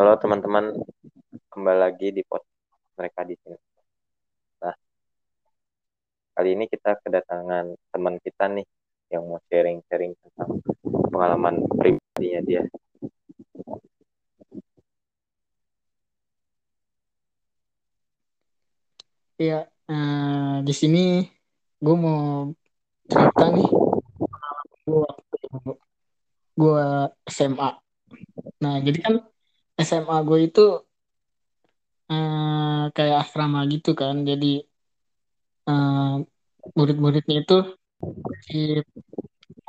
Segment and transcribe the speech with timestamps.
[0.00, 0.80] Halo teman-teman,
[1.52, 2.40] kembali lagi di pot
[2.96, 3.60] mereka di sini.
[4.64, 4.72] Nah,
[6.32, 8.64] kali ini kita kedatangan teman kita nih
[9.12, 10.64] yang mau sharing-sharing tentang
[11.12, 12.62] pengalaman pribadinya dia.
[19.36, 21.28] Iya, uh, di sini
[21.76, 22.48] gue mau
[23.04, 23.68] cerita nih
[24.80, 25.36] gue waktu
[26.56, 26.84] gue
[27.28, 27.70] SMA.
[28.64, 29.29] Nah, jadi kan
[29.88, 30.60] SMA gue itu
[32.12, 34.14] uh, kayak asrama gitu kan.
[34.28, 34.46] Jadi
[35.68, 36.20] uh,
[36.76, 37.54] murid-muridnya itu
[38.00, 38.82] wajib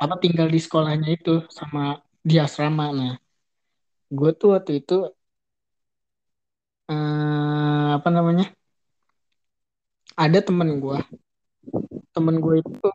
[0.02, 1.80] apa tinggal di sekolahnya itu sama
[2.28, 2.84] di asrama.
[2.98, 3.12] Nah,
[4.18, 4.94] gue tuh waktu itu
[6.90, 8.44] uh, apa namanya?
[10.12, 10.98] Ada temen gue,
[12.14, 12.88] temen gue itu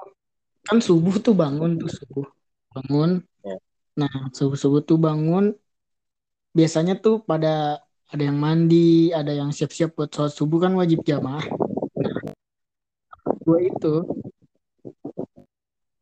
[0.67, 2.27] kan subuh tuh bangun tuh subuh
[2.75, 3.11] bangun.
[3.47, 3.57] Ya.
[3.99, 5.45] Nah, subuh-subuh tuh bangun
[6.57, 7.77] biasanya tuh pada
[8.09, 11.45] ada yang mandi, ada yang siap-siap buat sholat subuh kan wajib jamaah.
[12.01, 12.17] Nah,
[13.45, 13.93] gue itu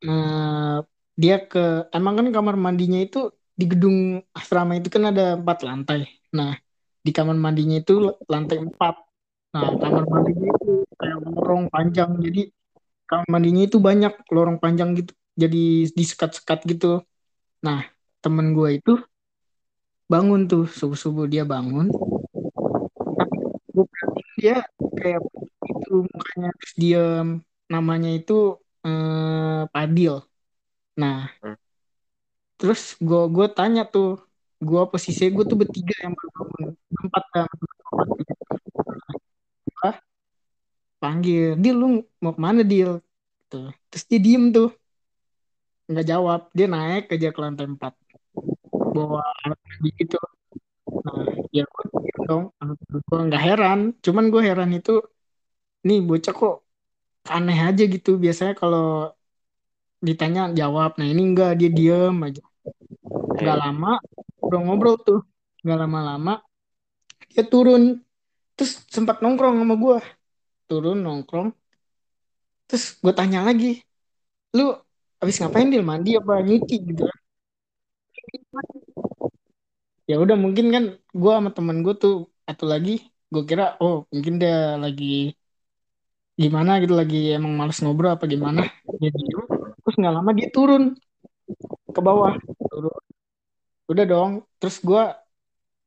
[0.08, 0.78] uh,
[1.18, 6.08] dia ke emang kan kamar mandinya itu di gedung asrama itu kan ada empat lantai.
[6.36, 6.54] Nah,
[7.02, 8.96] di kamar mandinya itu lantai empat.
[9.56, 12.12] Nah, kamar mandinya itu kayak lorong panjang.
[12.22, 12.42] Jadi
[13.10, 15.12] kamar mandinya itu banyak lorong panjang gitu.
[15.36, 17.02] Jadi disekat-sekat gitu.
[17.66, 17.88] Nah,
[18.22, 18.94] temen gue itu
[20.12, 21.88] bangun tuh subuh-subuh dia bangun.
[23.74, 23.86] Gue
[24.40, 24.56] dia
[25.00, 25.22] kayak
[25.72, 27.00] itu mukanya terus dia
[27.74, 28.34] namanya itu
[28.88, 30.14] eh, Padil.
[31.02, 31.56] Nah, Hmm.
[32.60, 34.08] terus gue gue tanya tuh,
[34.68, 36.64] gue posisi gue tuh bertiga yang baru bangun,
[37.06, 38.44] empat empat gitu.
[39.84, 40.00] Nah,
[41.02, 41.88] panggil, Dil lu
[42.24, 42.92] mau ke mana Dil?
[43.52, 43.68] Tuh.
[43.90, 44.68] Terus dia diem tuh,
[45.90, 47.94] nggak jawab, dia naik aja ke lantai empat,
[48.96, 49.60] bawa alat
[50.00, 50.18] gitu.
[51.06, 51.18] Nah,
[51.58, 51.86] ya gue
[52.30, 52.44] dong,
[53.10, 54.92] gue nggak heran, cuman gue heran itu,
[55.88, 56.56] nih bocah kok
[57.36, 58.86] aneh aja gitu, biasanya kalau
[60.08, 62.42] ditanya jawab, nah ini enggak, dia diem aja.
[63.42, 63.92] Nggak lama,
[64.40, 65.20] ngobrol-ngobrol tuh,
[65.64, 66.34] nggak lama-lama,
[67.32, 67.84] dia turun,
[68.56, 69.98] terus sempat nongkrong sama gue,
[70.70, 71.50] turun nongkrong,
[72.68, 73.68] terus gue tanya lagi,
[74.58, 74.64] lu
[75.22, 76.76] habis ngapain dia mandi apa nyuci?
[76.90, 77.20] Gitu kan
[80.10, 80.84] ya udah mungkin kan
[81.22, 82.14] gue sama temen gue tuh
[82.50, 82.92] atau lagi.
[83.32, 85.34] Gue kira oh mungkin dia lagi
[86.36, 88.62] gimana gitu lagi emang males ngobrol apa gimana.
[89.04, 89.20] Jadi
[89.82, 90.84] terus nggak lama dia turun
[91.96, 92.34] ke bawah.
[92.72, 93.02] Turun
[93.92, 94.32] udah dong.
[94.60, 95.04] Terus gue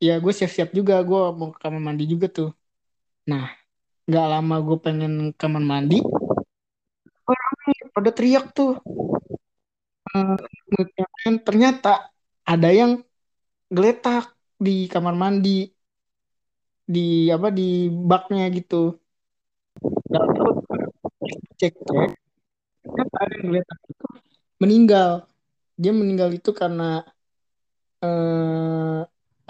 [0.06, 0.94] ya gue siap-siap juga.
[1.08, 2.50] Gue mau ke kamar mandi juga tuh.
[3.30, 3.44] Nah
[4.08, 6.00] nggak lama gue pengen kamar mandi
[7.92, 8.80] pada teriak tuh.
[10.16, 10.40] Uh,
[11.44, 12.08] ternyata
[12.48, 13.04] ada yang
[13.76, 14.24] geletak
[14.58, 15.68] di kamar mandi
[16.94, 18.96] di apa di baknya gitu.
[20.08, 20.50] Nggak tahu
[21.60, 22.10] cek cek.
[22.82, 24.06] Ternyata ada yang geletak itu
[24.62, 25.10] meninggal.
[25.78, 27.04] Dia meninggal itu karena
[28.02, 28.98] eh,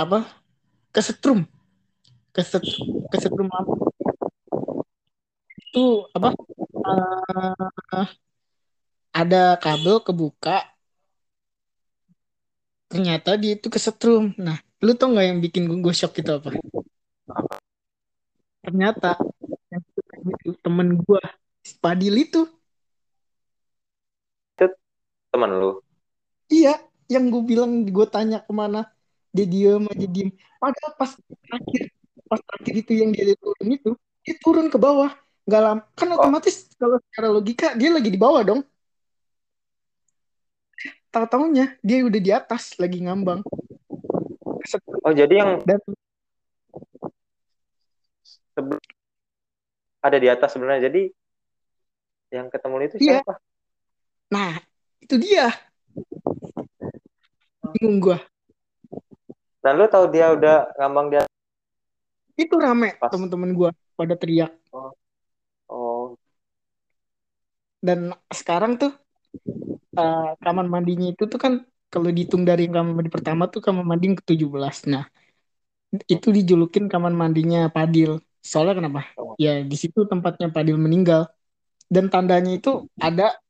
[0.03, 0.19] apa
[0.95, 1.47] kesetrum.
[2.34, 2.62] Keset
[3.11, 3.73] kesetrum apa?
[5.59, 6.28] Itu apa
[6.87, 8.09] uh,
[9.12, 10.78] ada kabel kebuka
[12.88, 14.34] ternyata dia itu kesetrum.
[14.41, 16.56] Nah lu tau nggak yang bikin gue shock itu apa?
[18.65, 19.21] Ternyata
[19.69, 19.84] yang
[20.32, 21.21] itu temen gue
[21.77, 22.48] Padil itu.
[24.56, 24.66] Itu
[25.28, 25.84] teman lu?
[26.48, 26.81] Iya
[27.12, 28.88] yang gue bilang gue tanya ke mana
[29.37, 30.32] dia diem aja diem.
[30.56, 31.12] Padahal pas
[31.44, 31.82] terakhir
[32.28, 33.91] pas terakhir itu yang dia turun itu
[34.25, 35.12] dia turun ke bawah.
[35.44, 36.77] Nggak lama kan otomatis oh.
[36.81, 38.60] kalau secara logika dia lagi di bawah dong
[41.09, 43.41] tahu tahunya dia udah di atas lagi ngambang.
[45.05, 45.81] Oh jadi yang dan
[50.05, 50.89] ada di atas sebenarnya.
[50.93, 51.03] Jadi
[52.29, 53.25] yang ketemu itu iya.
[53.25, 53.35] siapa?
[54.29, 54.61] Nah
[55.01, 55.49] itu dia.
[57.77, 58.19] Bingung gua.
[59.65, 61.22] Nah lu tahu dia udah ngambang dia
[62.39, 64.54] itu rame teman-teman gua pada teriak.
[64.71, 64.95] Oh.
[65.66, 66.07] oh.
[67.83, 68.95] Dan sekarang tuh
[69.98, 74.15] uh, kamar mandinya itu tuh kan kalau dihitung dari kamar mandi pertama tuh kamar mandi
[74.15, 75.04] ke 17 nah
[76.04, 78.21] itu dijulukin kamar mandinya Padil.
[78.45, 79.09] Soalnya kenapa?
[79.41, 81.33] Ya di situ tempatnya Padil meninggal.
[81.89, 83.41] Dan tandanya itu ada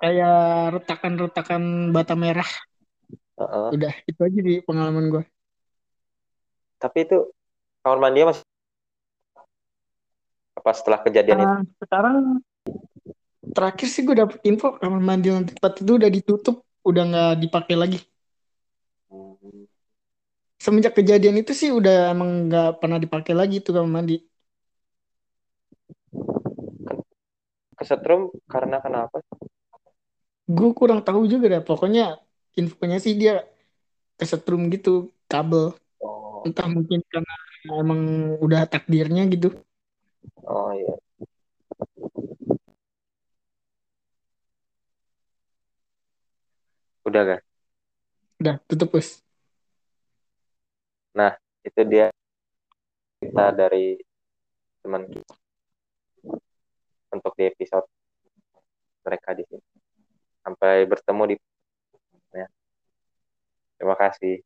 [0.00, 2.48] kayak retakan-retakan bata merah.
[3.68, 5.24] Udah itu aja di pengalaman gue
[6.84, 7.18] tapi itu
[7.80, 8.44] kamar mandi masih
[10.60, 11.54] apa setelah kejadian uh, itu?
[11.80, 12.16] sekarang
[13.52, 17.76] terakhir sih gue dapet info kamar mandi lantai tempat itu udah ditutup udah nggak dipakai
[17.76, 17.98] lagi.
[20.56, 24.16] Semenjak kejadian itu sih udah emang nggak pernah dipakai lagi tuh kamar mandi.
[27.76, 29.20] Kesetrum karena kenapa?
[30.48, 32.20] Gue kurang tahu juga deh pokoknya
[32.56, 33.44] infonya sih dia
[34.16, 35.76] kesetrum gitu kabel.
[36.00, 36.46] Oh.
[36.46, 37.34] Entah mungkin karena
[37.68, 38.00] emang
[38.40, 39.52] udah takdirnya gitu.
[40.44, 40.94] Oh iya
[47.14, 47.42] udah gak
[48.42, 49.22] udah tutup bos
[51.14, 52.10] nah itu dia
[53.22, 53.94] kita dari
[54.82, 55.34] teman kita
[57.14, 57.86] untuk di episode
[59.06, 59.66] mereka di sini.
[60.42, 61.36] Sampai bertemu di
[62.34, 62.48] ya.
[63.78, 64.42] Terima kasih